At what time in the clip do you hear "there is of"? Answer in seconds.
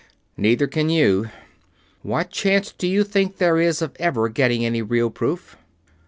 3.37-3.95